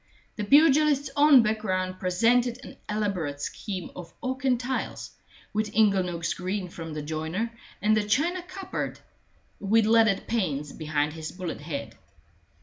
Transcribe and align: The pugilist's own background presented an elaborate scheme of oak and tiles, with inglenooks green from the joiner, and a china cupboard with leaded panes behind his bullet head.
The 0.35 0.43
pugilist's 0.43 1.11
own 1.15 1.43
background 1.43 1.99
presented 1.99 2.57
an 2.63 2.75
elaborate 2.89 3.39
scheme 3.39 3.91
of 3.95 4.11
oak 4.23 4.43
and 4.45 4.59
tiles, 4.59 5.11
with 5.53 5.75
inglenooks 5.75 6.33
green 6.33 6.69
from 6.69 6.95
the 6.95 7.03
joiner, 7.03 7.51
and 7.83 7.95
a 7.95 8.03
china 8.03 8.41
cupboard 8.41 8.99
with 9.59 9.85
leaded 9.85 10.25
panes 10.25 10.73
behind 10.73 11.13
his 11.13 11.31
bullet 11.31 11.61
head. 11.61 11.99